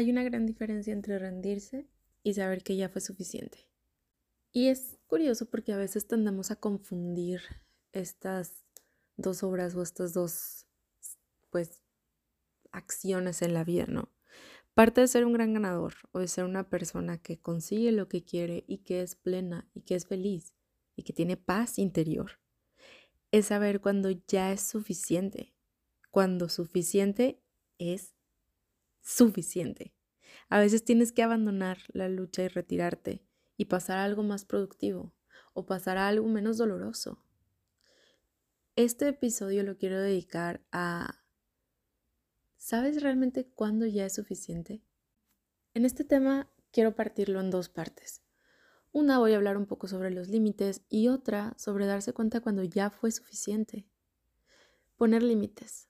[0.00, 1.86] Hay una gran diferencia entre rendirse
[2.22, 3.68] y saber que ya fue suficiente.
[4.50, 7.42] Y es curioso porque a veces tendemos a confundir
[7.92, 8.64] estas
[9.18, 10.66] dos obras o estas dos,
[11.50, 11.82] pues,
[12.72, 14.10] acciones en la vida, ¿no?
[14.72, 18.24] Parte de ser un gran ganador o de ser una persona que consigue lo que
[18.24, 20.54] quiere y que es plena y que es feliz
[20.96, 22.40] y que tiene paz interior
[23.32, 25.52] es saber cuando ya es suficiente,
[26.10, 27.42] cuando suficiente
[27.76, 28.14] es
[29.00, 29.94] suficiente.
[30.48, 33.24] A veces tienes que abandonar la lucha y retirarte
[33.56, 35.14] y pasar a algo más productivo
[35.52, 37.24] o pasar a algo menos doloroso.
[38.76, 41.20] Este episodio lo quiero dedicar a
[42.56, 44.82] ¿Sabes realmente cuándo ya es suficiente?
[45.72, 48.22] En este tema quiero partirlo en dos partes.
[48.92, 52.62] Una voy a hablar un poco sobre los límites y otra sobre darse cuenta cuando
[52.62, 53.88] ya fue suficiente.
[54.96, 55.88] Poner límites.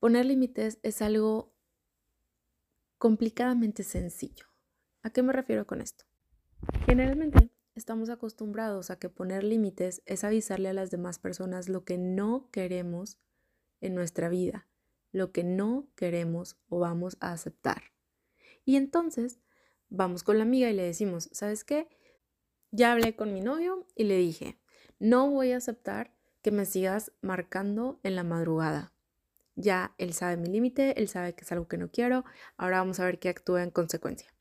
[0.00, 1.53] Poner límites es algo
[3.04, 4.46] complicadamente sencillo.
[5.02, 6.06] ¿A qué me refiero con esto?
[6.86, 11.98] Generalmente estamos acostumbrados a que poner límites es avisarle a las demás personas lo que
[11.98, 13.18] no queremos
[13.82, 14.66] en nuestra vida
[15.14, 17.92] lo que no queremos o vamos a aceptar.
[18.64, 19.38] Y entonces
[19.90, 21.88] vamos con la amiga y le decimos, ¿sabes qué?
[22.72, 24.58] Ya hablé con mi novio y le dije,
[24.98, 28.93] no voy a aceptar que me sigas marcando en la madrugada.
[29.56, 32.24] Ya él sabe mi límite, él sabe que es algo que no quiero,
[32.56, 34.34] ahora vamos a ver qué actúa en consecuencia.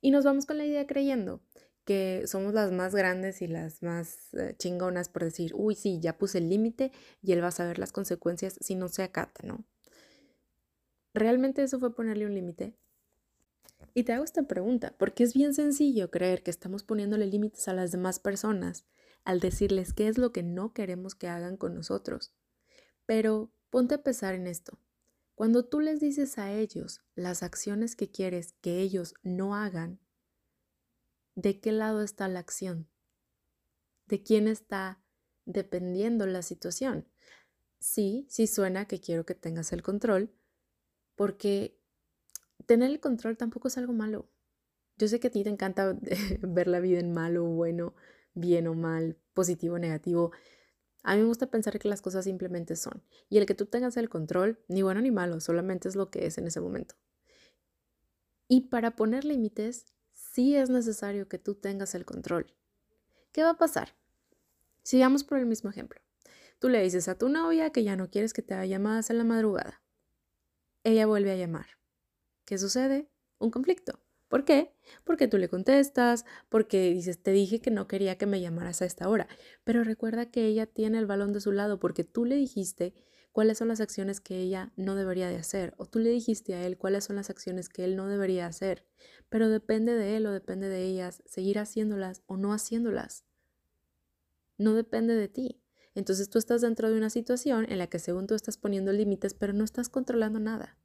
[0.00, 1.42] Y nos vamos con la idea creyendo
[1.84, 6.16] que somos las más grandes y las más eh, chingonas por decir, uy, sí, ya
[6.16, 6.92] puse el límite
[7.22, 9.64] y él va a saber las consecuencias si no se acata, ¿no?
[11.12, 12.74] ¿Realmente eso fue ponerle un límite?
[13.92, 17.74] Y te hago esta pregunta, porque es bien sencillo creer que estamos poniéndole límites a
[17.74, 18.86] las demás personas
[19.24, 22.34] al decirles qué es lo que no queremos que hagan con nosotros.
[23.06, 24.78] Pero ponte a pensar en esto.
[25.34, 29.98] Cuando tú les dices a ellos las acciones que quieres que ellos no hagan,
[31.34, 32.88] ¿de qué lado está la acción?
[34.06, 35.02] ¿De quién está
[35.44, 37.08] dependiendo la situación?
[37.80, 40.32] Sí, sí suena que quiero que tengas el control,
[41.16, 41.76] porque
[42.66, 44.30] tener el control tampoco es algo malo.
[44.98, 45.98] Yo sé que a ti te encanta
[46.42, 47.96] ver la vida en malo o bueno,
[48.34, 50.30] bien o mal, positivo o negativo.
[51.04, 53.04] A mí me gusta pensar que las cosas simplemente son.
[53.28, 56.26] Y el que tú tengas el control, ni bueno ni malo, solamente es lo que
[56.26, 56.96] es en ese momento.
[58.48, 62.52] Y para poner límites, sí es necesario que tú tengas el control.
[63.30, 63.94] ¿Qué va a pasar?
[64.82, 66.00] Sigamos por el mismo ejemplo.
[66.58, 69.18] Tú le dices a tu novia que ya no quieres que te haga llamadas en
[69.18, 69.84] la madrugada
[70.84, 71.66] ella vuelve a llamar.
[72.44, 73.10] ¿Qué sucede?
[73.38, 74.03] Un conflicto.
[74.34, 74.74] ¿Por qué?
[75.04, 78.84] Porque tú le contestas, porque dices, te dije que no quería que me llamaras a
[78.84, 79.28] esta hora,
[79.62, 82.94] pero recuerda que ella tiene el balón de su lado porque tú le dijiste
[83.30, 86.66] cuáles son las acciones que ella no debería de hacer, o tú le dijiste a
[86.66, 88.84] él cuáles son las acciones que él no debería hacer,
[89.28, 93.24] pero depende de él o depende de ellas seguir haciéndolas o no haciéndolas.
[94.58, 95.62] No depende de ti.
[95.94, 99.32] Entonces tú estás dentro de una situación en la que según tú estás poniendo límites,
[99.32, 100.76] pero no estás controlando nada.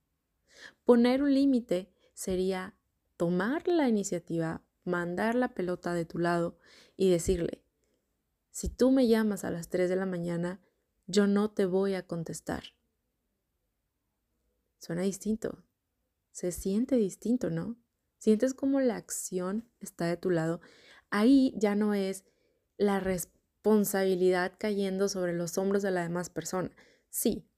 [0.86, 2.76] Poner un límite sería
[3.20, 6.58] tomar la iniciativa, mandar la pelota de tu lado
[6.96, 7.66] y decirle,
[8.50, 10.62] si tú me llamas a las 3 de la mañana,
[11.06, 12.64] yo no te voy a contestar.
[14.78, 15.66] Suena distinto,
[16.32, 17.76] se siente distinto, ¿no?
[18.20, 20.62] Sientes como la acción está de tu lado.
[21.10, 22.24] Ahí ya no es
[22.78, 26.72] la responsabilidad cayendo sobre los hombros de la demás persona.
[27.10, 27.49] Sí,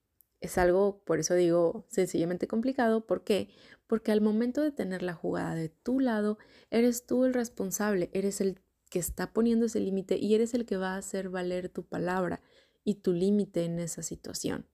[0.41, 3.05] es algo, por eso digo, sencillamente complicado.
[3.05, 3.49] ¿Por qué?
[3.87, 6.39] Porque al momento de tener la jugada de tu lado,
[6.71, 8.59] eres tú el responsable, eres el
[8.89, 12.41] que está poniendo ese límite y eres el que va a hacer valer tu palabra
[12.83, 14.67] y tu límite en esa situación.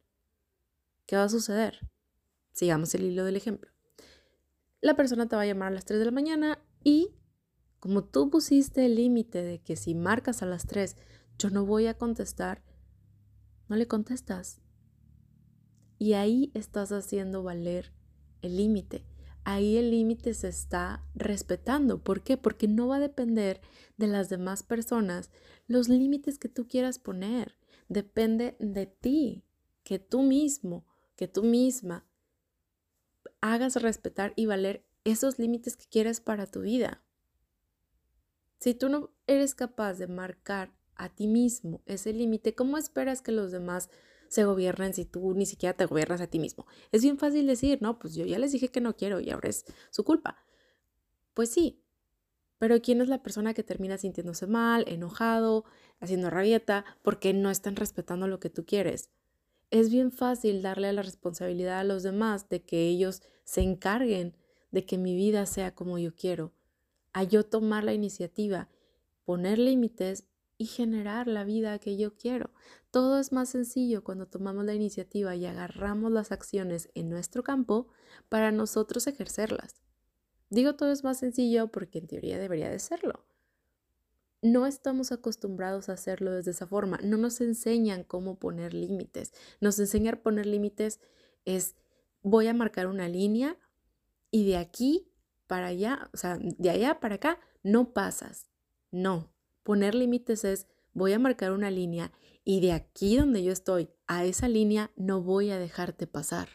[1.06, 1.92] ¿Qué va a suceder?
[2.54, 3.70] Sigamos el hilo del ejemplo.
[4.82, 7.14] La persona te va a llamar a las 3 de la mañana y
[7.80, 10.96] como tú pusiste el límite de que si marcas a las 3
[11.38, 12.64] yo no voy a contestar,
[13.68, 14.62] no le contestas.
[15.98, 17.92] Y ahí estás haciendo valer
[18.42, 19.06] el límite.
[19.44, 22.04] Ahí el límite se está respetando.
[22.04, 22.38] ¿Por qué?
[22.38, 23.62] Porque no va a depender
[23.96, 25.32] de las demás personas
[25.68, 27.56] los límites que tú quieras poner.
[27.88, 29.46] Depende de ti,
[29.84, 30.86] que tú mismo,
[31.16, 32.06] que tú misma
[33.42, 37.02] hagas respetar y valer esos límites que quieres para tu vida.
[38.60, 43.32] Si tú no eres capaz de marcar a ti mismo ese límite, ¿cómo esperas que
[43.32, 43.90] los demás
[44.30, 46.66] se gobiernen si tú ni siquiera te gobiernas a ti mismo?
[46.92, 49.50] Es bien fácil decir, no, pues yo ya les dije que no quiero y ahora
[49.50, 50.44] es su culpa.
[51.34, 51.84] Pues sí,
[52.58, 55.66] pero ¿quién es la persona que termina sintiéndose mal, enojado,
[56.00, 59.12] haciendo rabieta, porque no están respetando lo que tú quieres?
[59.70, 64.36] Es bien fácil darle la responsabilidad a los demás de que ellos se encarguen
[64.72, 66.54] de que mi vida sea como yo quiero,
[67.14, 68.70] a yo tomar la iniciativa,
[69.26, 70.26] poner límites
[70.58, 72.50] y generar la vida que yo quiero.
[72.98, 77.90] Todo es más sencillo cuando tomamos la iniciativa y agarramos las acciones en nuestro campo
[78.28, 79.84] para nosotros ejercerlas.
[80.50, 83.24] Digo todo es más sencillo porque en teoría debería de serlo.
[84.42, 86.98] No estamos acostumbrados a hacerlo desde esa forma.
[87.04, 89.32] No nos enseñan cómo poner límites.
[89.62, 91.00] Nos enseñan a poner límites
[91.46, 91.76] es
[92.24, 93.60] voy a marcar una línea
[94.32, 95.08] y de aquí
[95.46, 98.50] para allá, o sea, de allá para acá, no pasas.
[98.90, 99.32] No,
[99.68, 102.14] Poner límites es, voy a marcar una línea
[102.50, 106.48] y de aquí donde yo estoy a esa línea no voy a dejarte pasar.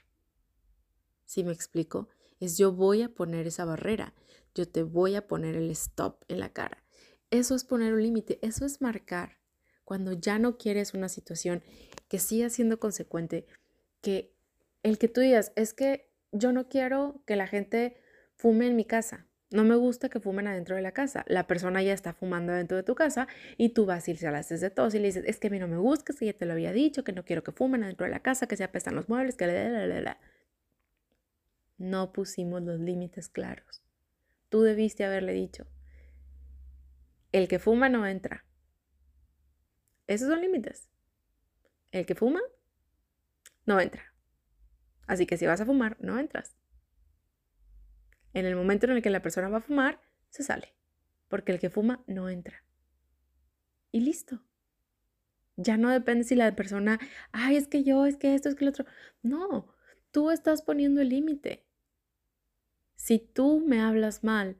[1.27, 2.09] ¿Sí me explico?
[2.41, 4.15] Es yo voy a poner esa barrera,
[4.55, 6.83] yo te voy a poner el stop en la cara.
[7.31, 9.37] Eso es poner un límite, eso es marcar.
[9.85, 11.63] Cuando ya no quieres una situación
[12.09, 13.45] que siga siendo consecuente,
[14.01, 14.35] que
[14.83, 17.99] el que tú digas, es que yo no quiero que la gente
[18.37, 19.27] fume en mi casa.
[19.53, 21.25] No me gusta que fumen adentro de la casa.
[21.29, 23.29] La persona ya está fumando dentro de tu casa
[23.59, 25.51] y tú vas y se la haces de tos y le dices, es que a
[25.51, 27.85] mí no me gusta, que ya te lo había dicho, que no quiero que fumen
[27.85, 30.19] adentro de la casa, que se apestan los muebles, que la, la, la.
[31.77, 33.83] No pusimos los límites claros.
[34.49, 35.67] Tú debiste haberle dicho,
[37.33, 38.45] el que fuma no entra.
[40.07, 40.89] Esos son límites.
[41.91, 42.41] El que fuma
[43.67, 44.15] no entra.
[45.07, 46.57] Así que si vas a fumar, no entras.
[48.35, 50.75] En el momento en el que la persona va a fumar, se sale,
[51.29, 52.65] porque el que fuma no entra.
[53.91, 54.41] Y listo.
[55.57, 56.99] Ya no depende si la persona,
[57.31, 58.87] ay, es que yo, es que esto, es que lo otro.
[59.23, 59.75] No,
[60.11, 61.67] tú estás poniendo el límite.
[62.97, 64.57] Si tú me hablas mal,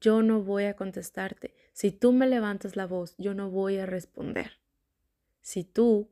[0.00, 1.54] yo no voy a contestarte.
[1.72, 4.60] Si tú me levantas la voz, yo no voy a responder.
[5.40, 6.10] Si tú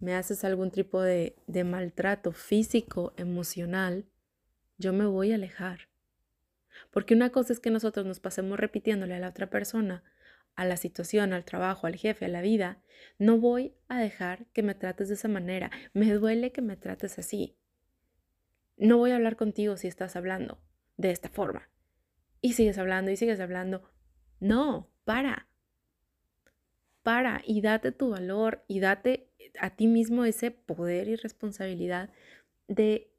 [0.00, 4.06] me haces algún tipo de, de maltrato físico, emocional,
[4.76, 5.87] yo me voy a alejar.
[6.90, 10.02] Porque una cosa es que nosotros nos pasemos repitiéndole a la otra persona,
[10.54, 12.82] a la situación, al trabajo, al jefe, a la vida,
[13.18, 15.70] no voy a dejar que me trates de esa manera.
[15.92, 17.56] Me duele que me trates así.
[18.76, 20.60] No voy a hablar contigo si estás hablando
[20.96, 21.68] de esta forma.
[22.40, 23.88] Y sigues hablando y sigues hablando.
[24.40, 25.48] No, para.
[27.02, 29.30] Para y date tu valor y date
[29.60, 32.10] a ti mismo ese poder y responsabilidad
[32.66, 33.12] de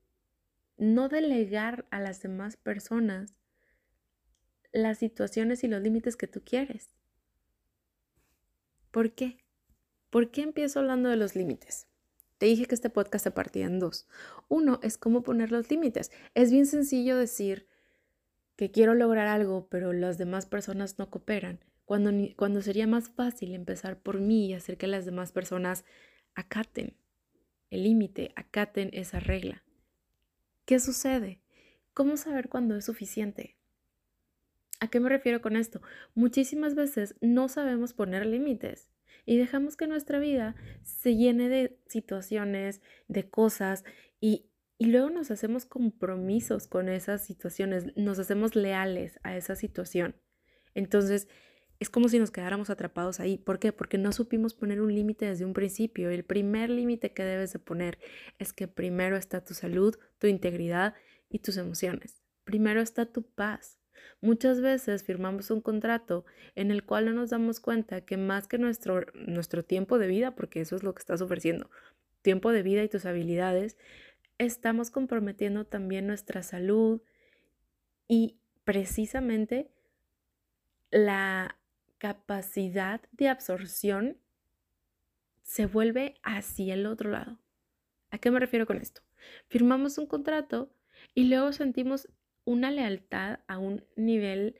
[0.77, 3.38] no delegar a las demás personas
[4.71, 6.89] las situaciones y los límites que tú quieres.
[8.92, 9.44] ¿Por qué?
[10.10, 11.88] ¿Por qué empiezo hablando de los límites?
[12.39, 14.07] Te dije que este podcast se partía en dos.
[14.48, 16.12] Uno es cómo poner los límites.
[16.33, 17.68] Es bien sencillo decir
[18.56, 23.54] que quiero lograr algo, pero las demás personas no cooperan, cuando, cuando sería más fácil
[23.54, 25.86] empezar por mí y hacer que las demás personas
[26.33, 26.95] acaten
[27.69, 29.63] el límite, acaten esa regla.
[30.66, 31.42] ¿Qué sucede?
[31.94, 33.58] ¿Cómo saber cuándo es suficiente?
[34.79, 35.81] ¿A qué me refiero con esto?
[36.15, 38.89] Muchísimas veces no sabemos poner límites
[39.25, 43.83] y dejamos que nuestra vida se llene de situaciones, de cosas
[44.21, 50.15] y, y luego nos hacemos compromisos con esas situaciones, nos hacemos leales a esa situación.
[50.75, 51.27] Entonces,
[51.80, 53.37] es como si nos quedáramos atrapados ahí.
[53.37, 53.71] ¿Por qué?
[53.71, 56.09] Porque no supimos poner un límite desde un principio.
[56.09, 57.99] El primer límite que debes de poner
[58.37, 60.94] es que primero está tu salud, tu integridad
[61.30, 62.21] y tus emociones.
[62.44, 63.79] Primero está tu paz.
[64.21, 66.25] Muchas veces firmamos un contrato
[66.56, 70.35] en el cual no nos damos cuenta que más que nuestro, nuestro tiempo de vida,
[70.35, 71.69] porque eso es lo que estás ofreciendo,
[72.21, 73.77] tiempo de vida y tus habilidades,
[74.37, 77.01] estamos comprometiendo también nuestra salud
[78.07, 79.69] y precisamente
[80.91, 81.57] la
[81.97, 84.18] capacidad de absorción
[85.44, 87.39] se vuelve hacia el otro lado.
[88.11, 89.01] ¿A qué me refiero con esto?
[89.47, 90.71] Firmamos un contrato
[91.13, 92.07] y luego sentimos
[92.49, 94.59] una lealtad a un nivel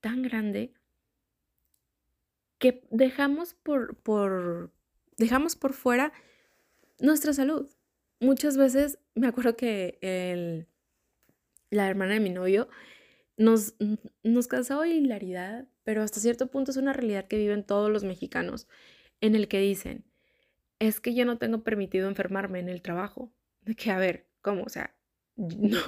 [0.00, 0.74] tan grande
[2.58, 4.72] que dejamos por, por,
[5.16, 6.12] dejamos por fuera
[6.98, 7.70] nuestra salud.
[8.18, 10.66] Muchas veces me acuerdo que el,
[11.70, 12.68] la hermana de mi novio
[13.36, 13.76] nos,
[14.24, 18.66] nos causaba hilaridad, pero hasta cierto punto es una realidad que viven todos los mexicanos,
[19.20, 20.04] en el que dicen,
[20.80, 23.32] es que yo no tengo permitido enfermarme en el trabajo.
[23.60, 24.64] De que, a ver, ¿cómo?
[24.64, 24.96] O sea,
[25.36, 25.78] no,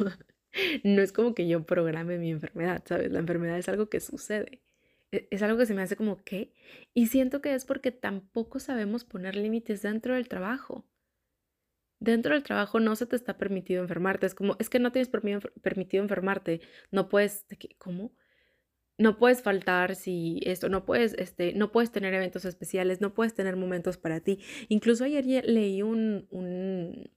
[0.85, 3.13] no es como que yo programe mi enfermedad, ¿sabes?
[3.13, 4.63] La enfermedad es algo que sucede.
[5.13, 6.53] E-, es algo que se me hace como ¿qué?
[6.95, 10.87] Y siento que es porque tampoco sabemos poner límites dentro del trabajo.
[12.01, 14.27] Dentro del trabajo no se te está permitido enfermarte.
[14.27, 16.61] Es como, es que no tienes permitido enfermarte.
[16.93, 17.45] No puedes,
[17.79, 18.13] ¿cómo?
[18.99, 23.35] No puedes faltar si esto, no puedes, este, no puedes tener eventos especiales, no puedes
[23.35, 24.41] tener momentos para ti.
[24.69, 27.11] Incluso ayer leí un, un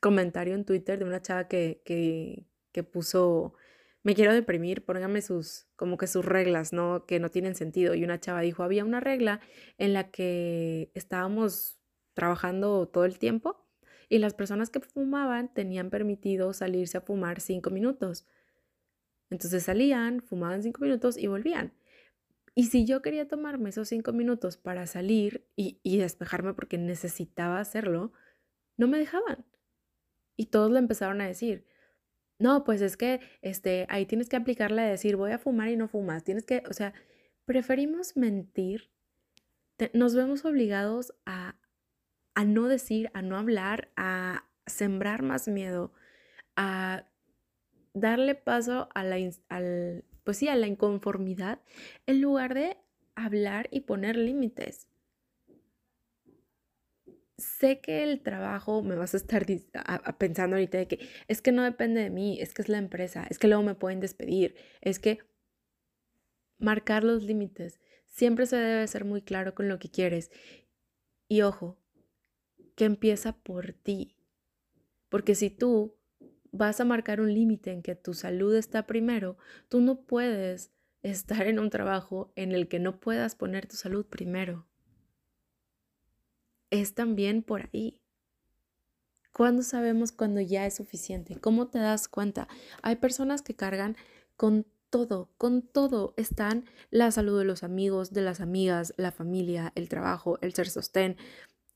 [0.00, 3.54] comentario en Twitter de una chava que, que, que puso
[4.02, 7.04] me quiero deprimir, póngame sus, como que sus reglas, ¿no?
[7.06, 7.94] Que no tienen sentido.
[7.94, 9.40] Y una chava dijo, había una regla
[9.78, 11.78] en la que estábamos
[12.14, 13.66] trabajando todo el tiempo
[14.08, 18.26] y las personas que fumaban tenían permitido salirse a fumar cinco minutos.
[19.28, 21.74] Entonces salían, fumaban cinco minutos y volvían.
[22.54, 27.60] Y si yo quería tomarme esos cinco minutos para salir y, y despejarme porque necesitaba
[27.60, 28.12] hacerlo,
[28.76, 29.44] no me dejaban.
[30.36, 31.66] Y todos le empezaron a decir,
[32.40, 35.76] no, pues es que este, ahí tienes que aplicarla de decir, voy a fumar y
[35.76, 36.24] no fumas.
[36.24, 36.94] Tienes que, o sea,
[37.44, 38.90] preferimos mentir.
[39.92, 41.56] nos vemos obligados a,
[42.34, 45.92] a no decir, a no hablar, a sembrar más miedo,
[46.56, 47.04] a
[47.92, 49.16] darle paso a la,
[49.50, 51.60] al, pues sí, a la inconformidad,
[52.06, 52.78] en lugar de
[53.16, 54.89] hablar y poner límites
[57.40, 59.44] sé que el trabajo me vas a estar
[60.18, 63.26] pensando ahorita de que es que no depende de mí, es que es la empresa,
[63.28, 65.20] es que luego me pueden despedir, es que
[66.58, 67.80] marcar los límites.
[68.06, 70.30] Siempre se debe ser muy claro con lo que quieres.
[71.28, 71.78] Y ojo,
[72.76, 74.16] que empieza por ti.
[75.08, 75.96] Porque si tú
[76.52, 81.46] vas a marcar un límite en que tu salud está primero, tú no puedes estar
[81.46, 84.66] en un trabajo en el que no puedas poner tu salud primero
[86.70, 88.00] es también por ahí.
[89.32, 91.36] ¿Cuándo sabemos cuando ya es suficiente?
[91.40, 92.48] ¿Cómo te das cuenta?
[92.82, 93.96] Hay personas que cargan
[94.36, 96.14] con todo, con todo.
[96.16, 100.68] Están la salud de los amigos, de las amigas, la familia, el trabajo, el ser
[100.68, 101.16] sostén,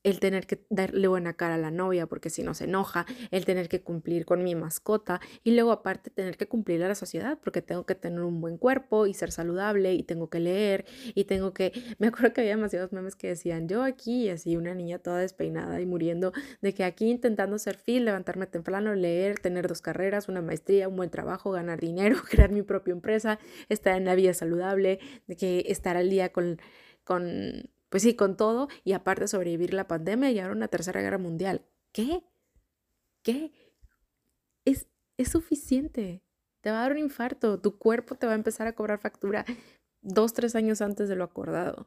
[0.04, 3.44] el tener que darle buena cara a la novia porque si no se enoja, el
[3.44, 7.38] tener que cumplir con mi mascota y luego aparte tener que cumplir a la sociedad
[7.42, 10.84] porque tengo que tener un buen cuerpo y ser saludable y tengo que leer
[11.14, 14.56] y tengo que, me acuerdo que había demasiados memes que decían yo aquí y así
[14.56, 19.38] una niña toda despeinada y muriendo de que aquí intentando ser fit, levantarme temprano, leer,
[19.38, 23.96] tener dos carreras, una maestría, un buen trabajo, ganar dinero, crear mi propia empresa, estar
[23.96, 26.58] en la vida saludable, de que estar al día con
[27.04, 31.16] con pues sí, con todo y aparte sobrevivir la pandemia y ahora una tercera guerra
[31.16, 31.64] mundial.
[31.92, 32.24] ¿Qué?
[33.22, 33.52] ¿Qué?
[34.64, 36.24] Es, es suficiente.
[36.60, 39.44] Te va a dar un infarto, tu cuerpo te va a empezar a cobrar factura
[40.02, 41.86] dos, tres años antes de lo acordado.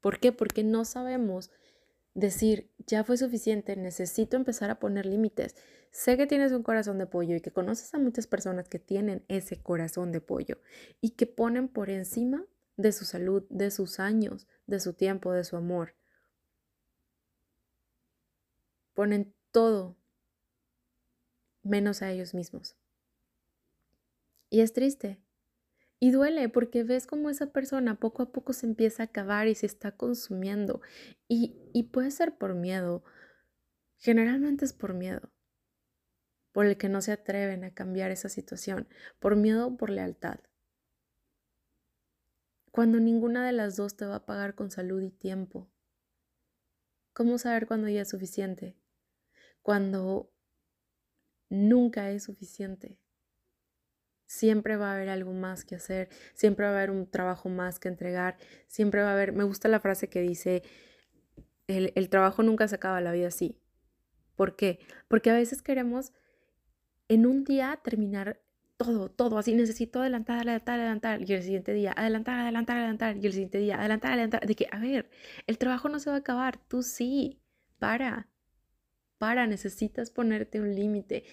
[0.00, 0.32] ¿Por qué?
[0.32, 1.50] Porque no sabemos
[2.14, 5.54] decir, ya fue suficiente, necesito empezar a poner límites.
[5.90, 9.22] Sé que tienes un corazón de pollo y que conoces a muchas personas que tienen
[9.28, 10.62] ese corazón de pollo
[11.02, 12.46] y que ponen por encima
[12.78, 15.94] de su salud, de sus años, de su tiempo, de su amor.
[18.94, 19.96] Ponen todo
[21.62, 22.76] menos a ellos mismos.
[24.50, 25.20] Y es triste.
[25.98, 29.54] Y duele porque ves cómo esa persona poco a poco se empieza a acabar y
[29.54, 30.80] se está consumiendo.
[31.28, 33.02] Y, y puede ser por miedo.
[33.98, 35.32] Generalmente es por miedo.
[36.52, 38.88] Por el que no se atreven a cambiar esa situación.
[39.18, 40.40] Por miedo o por lealtad
[42.76, 45.66] cuando ninguna de las dos te va a pagar con salud y tiempo?
[47.14, 48.76] ¿Cómo saber cuándo ya es suficiente?
[49.62, 50.30] Cuando
[51.48, 52.98] nunca es suficiente.
[54.26, 57.78] Siempre va a haber algo más que hacer, siempre va a haber un trabajo más
[57.78, 60.62] que entregar, siempre va a haber, me gusta la frase que dice,
[61.68, 63.58] el, el trabajo nunca se acaba, la vida sí.
[64.34, 64.80] ¿Por qué?
[65.08, 66.12] Porque a veces queremos
[67.08, 68.42] en un día terminar
[68.76, 73.26] todo, todo, así necesito adelantar, adelantar, adelantar, y el siguiente día, adelantar, adelantar, adelantar, y
[73.26, 75.10] el siguiente día, adelantar, adelantar, de que, a ver,
[75.46, 77.40] el trabajo no se va a acabar, tú sí,
[77.78, 78.28] para,
[79.18, 81.24] para, necesitas ponerte un límite.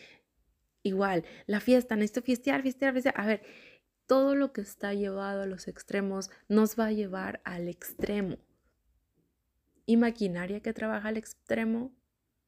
[0.83, 3.43] Igual, la fiesta, necesito fiestear, fiestear, fiestear, a ver,
[4.05, 8.37] todo lo que está llevado a los extremos nos va a llevar al extremo.
[9.85, 11.93] Y maquinaria que trabaja al extremo,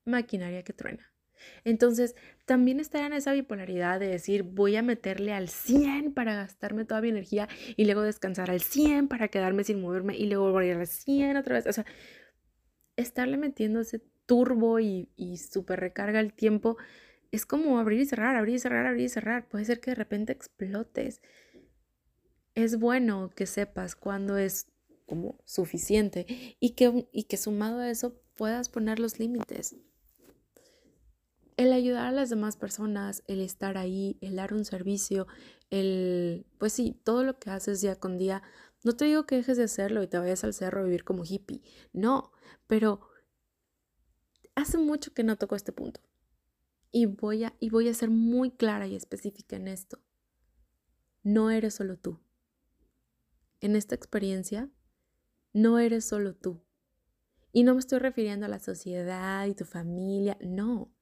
[0.06, 1.15] maquinaria que truena.
[1.64, 2.16] Entonces,
[2.46, 7.02] también estar en esa bipolaridad de decir, voy a meterle al 100 para gastarme toda
[7.02, 10.88] mi energía y luego descansar al 100 para quedarme sin moverme y luego volver al
[10.88, 11.68] 100 otra vez.
[11.68, 11.86] O sea,
[12.96, 16.78] estarle metiendo ese turbo y, y super recarga el tiempo
[17.32, 19.48] es como abrir y cerrar, abrir y cerrar, abrir y cerrar.
[19.48, 21.22] Puede ser que de repente explotes.
[22.56, 24.68] Es bueno que sepas cuándo es
[25.06, 26.26] como suficiente
[26.60, 29.76] y que, y que sumado a eso puedas poner los límites
[31.58, 35.28] el ayudar a las demás personas, el estar ahí, el dar un servicio,
[35.70, 38.44] el, pues sí, todo lo que haces día con día,
[38.84, 41.24] no te digo que dejes de hacerlo y te vayas al cerro a vivir como
[41.24, 41.62] hippie,
[41.94, 42.32] no,
[42.68, 43.02] pero
[44.56, 46.02] hace mucho que no toco este punto
[46.96, 50.00] y voy a, y voy a ser muy clara y específica en esto.
[51.24, 52.22] No eres solo tú.
[53.60, 54.70] En esta experiencia,
[55.52, 56.62] no eres solo tú.
[57.52, 60.95] Y no me estoy refiriendo a la sociedad y tu familia, no.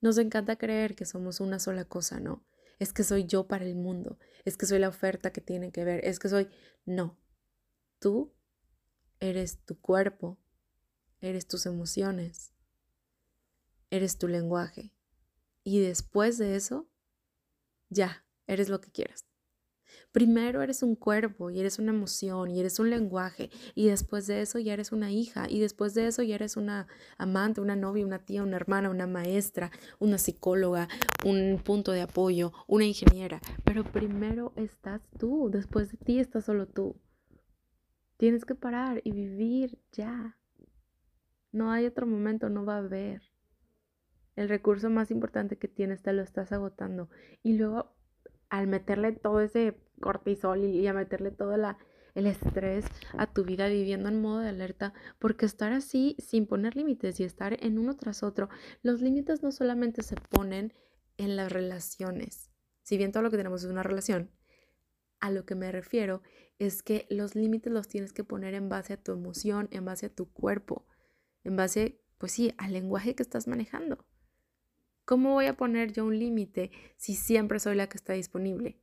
[0.00, 2.44] Nos encanta creer que somos una sola cosa, ¿no?
[2.78, 5.84] es que soy yo para el mundo, es que soy la oferta que tiene que
[5.84, 6.48] ver, es que soy...
[6.84, 7.18] No,
[7.98, 8.34] tú
[9.20, 10.38] eres tu cuerpo,
[11.20, 12.52] eres tus emociones,
[13.90, 14.92] eres tu lenguaje.
[15.62, 16.90] Y después de eso,
[17.88, 19.24] ya, eres lo que quieras.
[20.14, 24.42] Primero eres un cuerpo y eres una emoción y eres un lenguaje y después de
[24.42, 26.86] eso ya eres una hija y después de eso ya eres una
[27.18, 30.86] amante, una novia, una tía, una hermana, una maestra, una psicóloga,
[31.24, 33.40] un punto de apoyo, una ingeniera.
[33.64, 36.94] Pero primero estás tú, después de ti estás solo tú.
[38.16, 40.38] Tienes que parar y vivir ya.
[41.50, 43.20] No hay otro momento, no va a haber.
[44.36, 47.10] El recurso más importante que tienes te lo estás agotando.
[47.42, 47.96] Y luego
[48.54, 51.76] al meterle todo ese cortisol y, a meterle todo la,
[52.14, 52.84] el estrés
[53.18, 57.24] a tu vida viviendo en modo de alerta, porque estar así sin poner límites y
[57.24, 58.48] estar en uno tras otro,
[58.82, 60.72] los límites no solamente se ponen
[61.16, 64.30] en las relaciones, si bien todo lo que tenemos es una relación,
[65.18, 66.22] a lo que me refiero
[66.60, 70.06] es que los límites los tienes que poner en base a tu emoción, en base
[70.06, 70.86] a tu cuerpo,
[71.42, 74.04] en base, pues sí, al lenguaje que estás manejando.
[75.04, 78.78] ¿Cómo voy a poner yo un límite si siempre soy la que está disponible?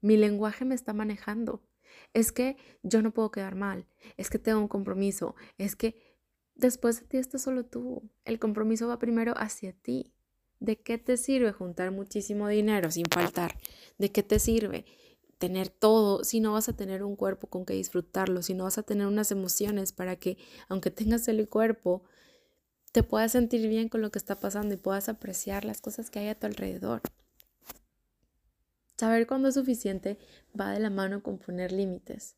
[0.00, 1.62] Mi lenguaje me está manejando.
[2.14, 3.86] Es que yo no puedo quedar mal.
[4.16, 5.36] Es que tengo un compromiso.
[5.58, 5.96] Es que
[6.56, 8.10] después de ti estás solo tú.
[8.24, 10.12] El compromiso va primero hacia ti.
[10.58, 13.58] ¿De qué te sirve juntar muchísimo dinero sin faltar?
[13.98, 14.84] ¿De qué te sirve
[15.38, 18.42] tener todo si no vas a tener un cuerpo con que disfrutarlo?
[18.42, 20.38] Si no vas a tener unas emociones para que,
[20.68, 22.02] aunque tengas el cuerpo,
[22.92, 26.18] te puedas sentir bien con lo que está pasando y puedas apreciar las cosas que
[26.20, 27.00] hay a tu alrededor.
[28.98, 30.18] Saber cuándo es suficiente
[30.58, 32.36] va de la mano con poner límites,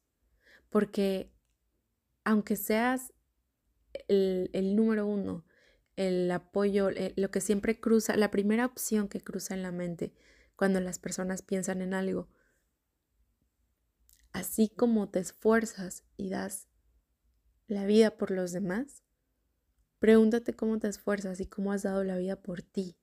[0.71, 1.31] porque
[2.23, 3.13] aunque seas
[4.09, 5.45] el, número uno,
[5.97, 10.15] el apoyo, eh, lo que siempre cruza, la primera opción que cruza en la mente
[10.57, 12.29] cuando las personas piensan en algo,
[14.33, 16.69] así como te esfuerzas y das
[17.67, 19.04] la vida por los demás,
[20.05, 22.95] Pregúntate cómo te esfuerzas y cómo has dado la vida por ti.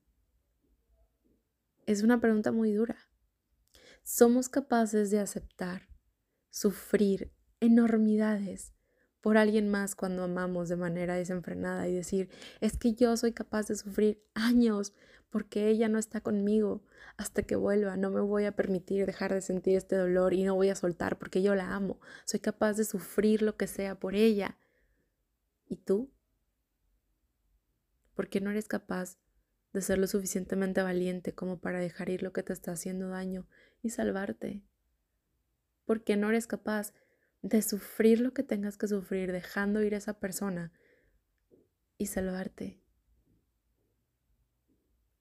[1.88, 2.96] Es una pregunta muy dura.
[4.04, 5.90] Somos capaces de aceptar,
[6.52, 8.76] sufrir enormidades
[9.20, 13.70] por alguien más cuando amamos de manera desenfrenada y decir, es que yo soy capaz
[13.70, 14.94] de sufrir años
[15.32, 16.84] porque ella no está conmigo
[17.18, 20.54] hasta que vuelva, no me voy a permitir dejar de sentir este dolor y no
[20.54, 24.14] voy a soltar porque yo la amo, soy capaz de sufrir lo que sea por
[24.14, 24.60] ella.
[25.68, 26.12] ¿Y tú?
[28.16, 29.18] ¿Por qué no eres capaz
[29.74, 33.48] de ser lo suficientemente valiente como para dejar ir lo que te está haciendo daño
[33.82, 34.64] y salvarte?
[35.86, 36.94] ¿Por qué no eres capaz
[37.42, 40.72] de sufrir lo que tengas que sufrir dejando ir a esa persona
[41.98, 42.82] y salvarte?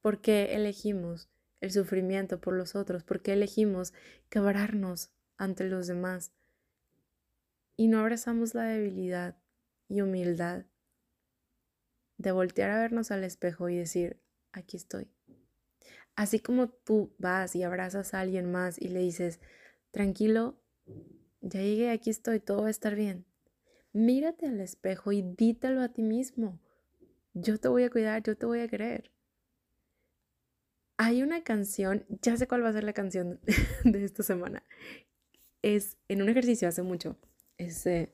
[0.00, 1.28] ¿Por qué elegimos
[1.60, 3.04] el sufrimiento por los otros?
[3.04, 3.92] ¿Por qué elegimos
[4.28, 6.32] quebrarnos ante los demás?
[7.76, 9.36] Y no abrazamos la debilidad
[9.88, 10.64] y humildad
[12.20, 14.20] de voltear a vernos al espejo y decir,
[14.52, 15.08] aquí estoy.
[16.16, 19.40] Así como tú vas y abrazas a alguien más y le dices,
[19.90, 20.60] tranquilo,
[21.40, 23.24] ya llegué, aquí estoy, todo va a estar bien.
[23.94, 26.60] Mírate al espejo y dítelo a ti mismo.
[27.32, 29.10] Yo te voy a cuidar, yo te voy a querer.
[30.98, 33.40] Hay una canción, ya sé cuál va a ser la canción
[33.84, 34.62] de esta semana.
[35.62, 37.16] Es en un ejercicio hace mucho.
[37.56, 38.12] Es eh,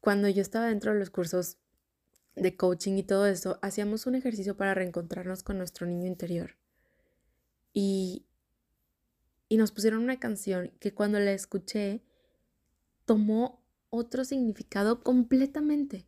[0.00, 1.61] cuando yo estaba dentro de los cursos
[2.34, 6.56] de coaching y todo eso, hacíamos un ejercicio para reencontrarnos con nuestro niño interior.
[7.72, 8.26] Y,
[9.48, 12.02] y nos pusieron una canción que cuando la escuché
[13.04, 16.06] tomó otro significado completamente,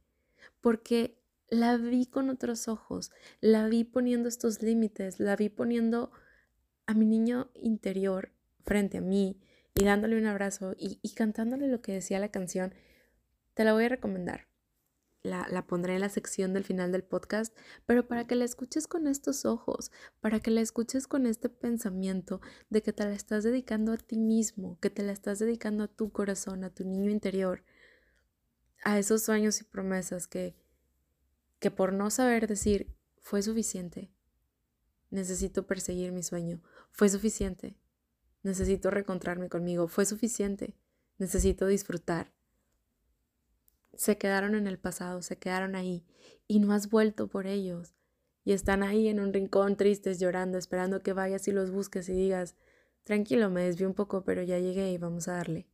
[0.61, 6.11] porque la vi con otros ojos, la vi poniendo estos límites, la vi poniendo
[6.87, 8.33] a mi niño interior
[8.65, 9.39] frente a mí
[9.75, 12.75] y dándole un abrazo y, y cantándole lo que decía la canción.
[13.53, 14.47] Te la voy a recomendar
[15.25, 17.57] la, pondré en la sección del final del podcast,
[17.87, 22.43] pero para que la escuches con estos ojos, para que la escuches con este pensamiento
[22.69, 25.89] de que te la estás dedicando a ti mismo, que te la estás dedicando a
[25.89, 27.65] tu corazón, a tu niño interior,
[28.85, 30.55] a esos sueños y promesas que,
[31.59, 34.11] que por no saber decir fue suficiente,
[35.11, 37.79] necesito perseguir mi sueño, fue suficiente,
[38.43, 40.77] necesito reencontrarme conmigo, fue suficiente,
[41.17, 42.35] necesito disfrutar
[43.97, 46.05] se quedaron en el pasado, se quedaron ahí
[46.47, 47.95] y no has vuelto por ellos.
[48.45, 52.13] Y están ahí en un rincón tristes llorando, esperando que vayas y los busques y
[52.13, 52.57] digas,
[53.03, 55.67] tranquilo, me desvié un poco, pero ya llegué y vamos a darle.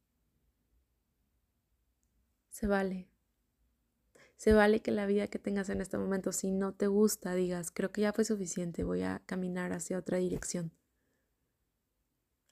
[2.50, 3.08] Se vale.
[4.36, 7.70] Se vale que la vida que tengas en este momento, si no te gusta, digas,
[7.70, 10.72] creo que ya fue suficiente, voy a caminar hacia otra dirección.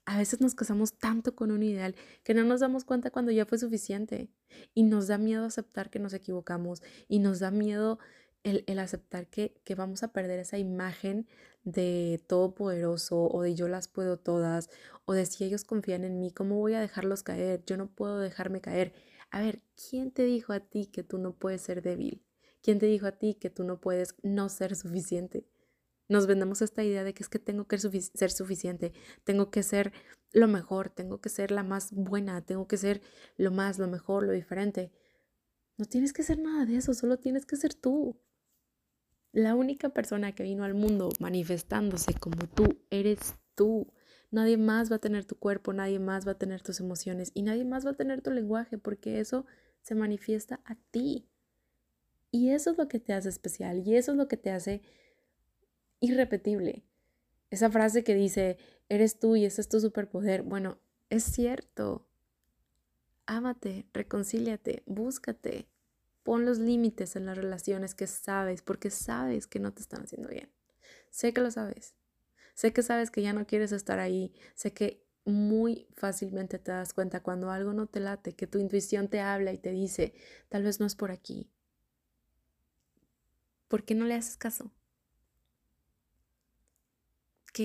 [0.09, 1.95] A veces nos casamos tanto con un ideal
[2.25, 4.31] que no nos damos cuenta cuando ya fue suficiente
[4.73, 7.99] y nos da miedo aceptar que nos equivocamos y nos da miedo
[8.43, 11.27] el, el aceptar que, que vamos a perder esa imagen
[11.65, 14.71] de todopoderoso o de yo las puedo todas
[15.05, 17.63] o de si ellos confían en mí, ¿cómo voy a dejarlos caer?
[17.67, 18.95] Yo no puedo dejarme caer.
[19.31, 22.25] A ver, ¿quién te dijo a ti que tú no puedes ser débil?
[22.63, 25.45] ¿Quién te dijo a ti que tú no puedes no ser suficiente?
[26.09, 28.93] Nos vendemos esta idea de que es que tengo que ser suficiente,
[29.25, 29.93] tengo que ser
[30.33, 33.03] lo mejor, tengo que ser la más buena, tengo que ser
[33.37, 34.91] lo más, lo mejor, lo diferente.
[35.77, 38.19] No tienes que ser nada de eso, solo tienes que ser tú.
[39.33, 43.93] La única persona que vino al mundo manifestándose como tú eres tú.
[44.31, 47.43] Nadie más va a tener tu cuerpo, nadie más va a tener tus emociones y
[47.43, 49.47] nadie más va a tener tu lenguaje porque eso
[49.83, 51.29] se manifiesta a ti.
[52.31, 54.83] Y eso es lo que te hace especial y eso es lo que te hace
[56.01, 56.85] irrepetible.
[57.51, 58.59] Esa frase que dice,
[58.89, 60.79] eres tú y ese es tu superpoder, bueno,
[61.11, 62.07] es cierto.
[63.27, 65.69] Ámate, reconcíliate, búscate,
[66.23, 70.29] pon los límites en las relaciones que sabes, porque sabes que no te están haciendo
[70.29, 70.51] bien.
[71.11, 71.95] Sé que lo sabes.
[72.55, 74.33] Sé que sabes que ya no quieres estar ahí.
[74.55, 79.09] Sé que muy fácilmente te das cuenta cuando algo no te late, que tu intuición
[79.09, 80.15] te habla y te dice,
[80.49, 81.51] tal vez no es por aquí.
[83.69, 84.73] ¿Por qué no le haces caso?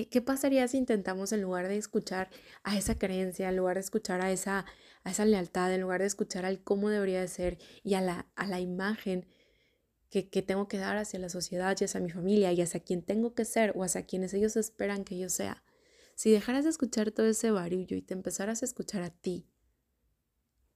[0.02, 2.28] ¿Qué, pasaría si intentamos en lugar de escuchar
[2.64, 4.66] a esa creencia, en lugar de escuchar a esa,
[5.04, 8.26] a esa lealtad, en lugar de escuchar al cómo debería de ser y a la,
[8.34, 9.24] a la imagen
[10.10, 13.02] que, que, tengo que dar hacia la sociedad y hacia mi familia y hacia quien
[13.02, 15.62] tengo que ser o hacia quienes ellos esperan que yo sea?
[16.16, 19.46] Si dejaras de escuchar todo ese barullo y te empezaras a escuchar a ti,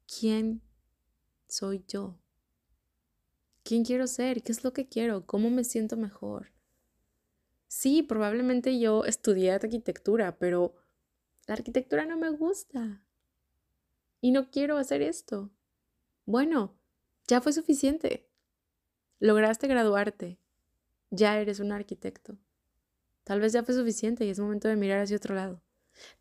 [0.07, 0.63] ¿quién
[1.49, 2.21] soy yo?
[3.65, 4.45] ¿Quién quiero ser?
[4.45, 5.27] ¿Qué es lo que quiero?
[5.27, 6.53] ¿Cómo me siento mejor?
[7.69, 10.75] Sí, probablemente yo estudié arquitectura, pero
[11.47, 13.05] la arquitectura no me gusta.
[14.23, 15.51] Y no quiero hacer esto.
[16.25, 16.75] Bueno,
[17.27, 18.27] ya fue suficiente.
[19.21, 20.41] Lograste graduarte.
[21.11, 22.39] Ya eres un arquitecto.
[23.23, 25.63] Tal vez ya fue suficiente y es momento de mirar hacia otro lado.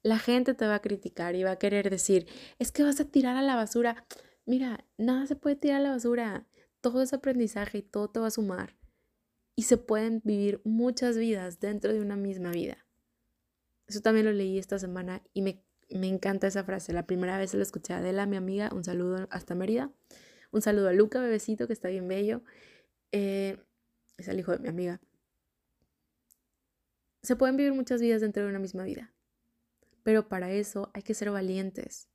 [0.04, 2.28] La gente te va a criticar y va a querer decir,
[2.60, 4.06] es que vas a tirar a la basura.
[4.46, 6.46] Mira, nada se puede tirar a la basura.
[6.82, 8.77] Todo es aprendizaje y todo te va a sumar
[9.58, 12.86] y se pueden vivir muchas vidas dentro de una misma vida.
[13.88, 16.94] Eso también lo leí esta semana y me, encanta esa frase.
[16.94, 18.70] La primera vez la escuché a Adela, mi amiga.
[18.72, 19.92] Un saludo hasta Mérida.
[20.52, 22.44] Un saludo a Luca, bebecito, que está bien bello.
[23.12, 23.58] Eh,
[24.18, 25.02] es el hijo de mi amiga.
[27.24, 29.12] Se pueden vivir muchas vidas dentro de una misma vida.
[30.04, 32.10] Pero para eso hay que ser valientes.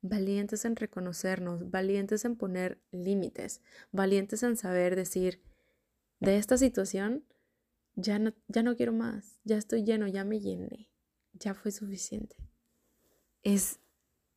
[0.00, 5.40] Valientes en reconocernos, valientes en poner límites, valientes en saber decir,
[6.22, 7.24] de esta situación,
[7.96, 10.88] ya no, ya no quiero más, ya estoy lleno, ya me llené,
[11.32, 12.36] ya fue suficiente.
[13.42, 13.80] Es,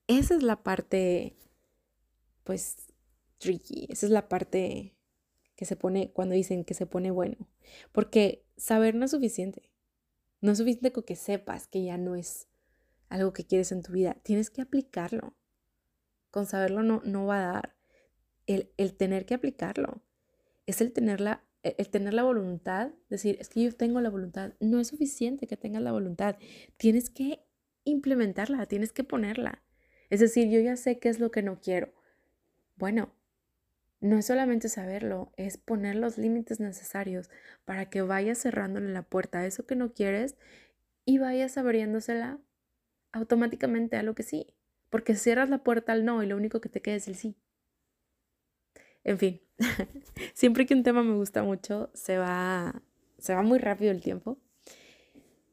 [0.08, 1.36] esa es la parte,
[2.44, 2.88] pues,
[3.38, 4.96] tricky, esa es la parte
[5.56, 7.48] que se pone cuando dicen que se pone bueno,
[7.92, 9.72] porque saber no es suficiente,
[10.42, 12.48] no es suficiente con que sepas que ya no es
[13.10, 15.36] algo que quieres en tu vida, tienes que aplicarlo.
[16.32, 17.76] Con saberlo no, no va a dar.
[18.46, 20.02] El, el tener que aplicarlo
[20.66, 21.45] es el tener la
[21.78, 25.58] el tener la voluntad, decir, es que yo tengo la voluntad, no es suficiente que
[25.58, 26.38] tengas la voluntad,
[26.78, 27.40] tienes que
[27.84, 29.64] implementarla, tienes que ponerla.
[30.10, 31.94] Es decir, yo ya sé qué es lo que no quiero.
[32.76, 33.14] Bueno,
[34.00, 37.32] no es solamente saberlo, es poner los límites necesarios
[37.64, 40.36] para que vayas cerrándole la puerta a eso que no quieres
[41.06, 42.40] y vayas abriéndosela
[43.12, 44.54] automáticamente a lo que sí.
[44.90, 47.36] Porque cierras la puerta al no y lo único que te queda es el sí.
[49.06, 49.40] En fin,
[50.34, 52.82] siempre que un tema me gusta mucho, se va,
[53.20, 54.40] se va muy rápido el tiempo.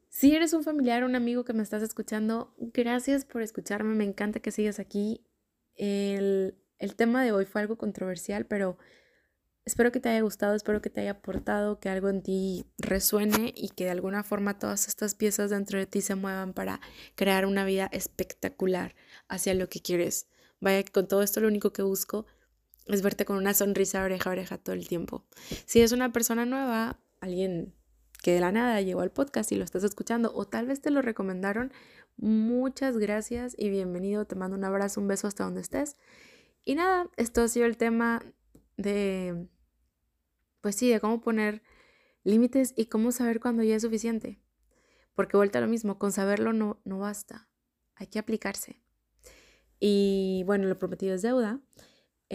[0.09, 4.39] Si eres un familiar, un amigo que me estás escuchando, gracias por escucharme, me encanta
[4.39, 5.25] que sigas aquí.
[5.75, 8.77] El, el tema de hoy fue algo controversial, pero
[9.65, 13.53] espero que te haya gustado, espero que te haya aportado, que algo en ti resuene
[13.55, 16.81] y que de alguna forma todas estas piezas dentro de ti se muevan para
[17.13, 18.95] crear una vida espectacular
[19.27, 20.27] hacia lo que quieres.
[20.59, 22.25] Vaya que con todo esto lo único que busco
[22.87, 25.25] es verte con una sonrisa oreja a oreja todo el tiempo.
[25.65, 27.73] Si es una persona nueva, alguien
[28.21, 30.91] que de la nada llegó al podcast y lo estás escuchando o tal vez te
[30.91, 31.71] lo recomendaron,
[32.17, 34.25] muchas gracias y bienvenido.
[34.25, 35.97] Te mando un abrazo, un beso hasta donde estés.
[36.65, 38.23] Y nada, esto ha sido el tema
[38.77, 39.47] de,
[40.61, 41.61] pues sí, de cómo poner
[42.23, 44.39] límites y cómo saber cuándo ya es suficiente.
[45.15, 47.49] Porque vuelta a lo mismo, con saberlo no, no basta,
[47.95, 48.81] hay que aplicarse.
[49.79, 51.59] Y bueno, lo prometido es deuda.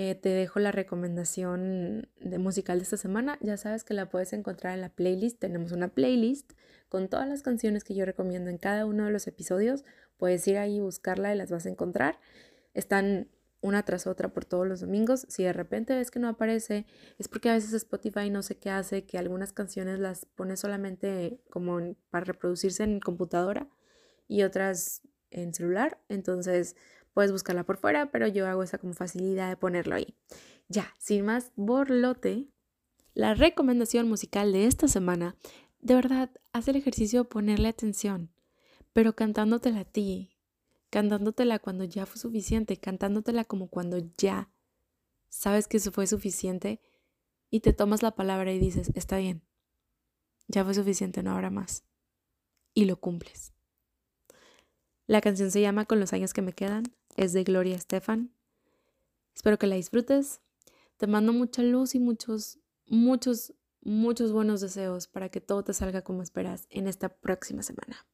[0.00, 3.36] Eh, te dejo la recomendación de musical de esta semana.
[3.40, 5.40] Ya sabes que la puedes encontrar en la playlist.
[5.40, 6.52] Tenemos una playlist
[6.88, 9.84] con todas las canciones que yo recomiendo en cada uno de los episodios.
[10.16, 12.20] Puedes ir ahí, buscarla y las vas a encontrar.
[12.74, 13.28] Están
[13.60, 15.26] una tras otra por todos los domingos.
[15.28, 16.86] Si de repente ves que no aparece,
[17.18, 21.40] es porque a veces Spotify no sé qué hace, que algunas canciones las pone solamente
[21.50, 23.68] como para reproducirse en computadora
[24.28, 25.98] y otras en celular.
[26.08, 26.76] Entonces
[27.14, 30.16] puedes buscarla por fuera, pero yo hago esa como facilidad de ponerlo ahí.
[30.68, 32.48] Ya, sin más borlote,
[33.14, 35.36] la recomendación musical de esta semana,
[35.80, 38.32] de verdad, haz el ejercicio de ponerle atención,
[38.92, 40.38] pero cantándotela a ti,
[40.90, 44.50] cantándotela cuando ya fue suficiente, cantándotela como cuando ya
[45.28, 46.80] sabes que eso fue suficiente
[47.50, 49.42] y te tomas la palabra y dices, está bien,
[50.48, 51.84] ya fue suficiente, no habrá más.
[52.74, 53.52] Y lo cumples.
[55.08, 56.84] La canción se llama Con los años que me quedan,
[57.16, 58.30] es de Gloria Estefan.
[59.34, 60.42] Espero que la disfrutes.
[60.98, 66.02] Te mando mucha luz y muchos, muchos, muchos buenos deseos para que todo te salga
[66.02, 68.06] como esperas en esta próxima semana.